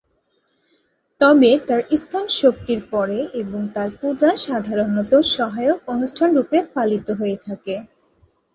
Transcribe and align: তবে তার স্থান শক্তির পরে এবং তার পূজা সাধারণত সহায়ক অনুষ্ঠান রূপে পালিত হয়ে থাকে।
তবে 1.21 1.51
তার 1.67 1.81
স্থান 1.93 2.25
শক্তির 2.39 2.81
পরে 2.91 3.19
এবং 3.41 3.61
তার 3.75 3.89
পূজা 3.99 4.29
সাধারণত 4.45 5.11
সহায়ক 5.31 5.79
অনুষ্ঠান 5.87 6.29
রূপে 6.35 6.57
পালিত 6.75 7.07
হয়ে 7.11 7.37
থাকে। 7.45 7.75